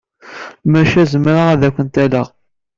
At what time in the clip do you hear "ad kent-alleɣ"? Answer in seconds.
1.53-2.27